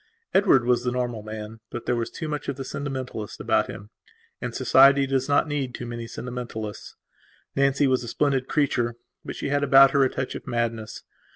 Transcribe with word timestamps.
Edward 0.33 0.65
was 0.65 0.83
the 0.83 0.89
normal 0.91 1.21
man, 1.21 1.59
but 1.69 1.85
there 1.85 1.95
was 1.95 2.09
too 2.09 2.27
much 2.27 2.47
of 2.47 2.55
the 2.55 2.65
sentimentalist 2.65 3.39
about 3.39 3.67
him; 3.69 3.91
and 4.41 4.55
society 4.55 5.05
does 5.05 5.29
not 5.29 5.47
need 5.47 5.75
too 5.75 5.85
many 5.85 6.07
sentimentalists. 6.07 6.95
Nancy 7.55 7.85
was 7.85 8.03
a 8.03 8.07
splendid 8.07 8.47
creature, 8.47 8.95
but 9.23 9.35
she 9.35 9.49
had 9.49 9.63
about 9.63 9.91
her 9.91 10.03
a 10.03 10.09
touch 10.09 10.33
of 10.33 10.47
madness. 10.47 11.03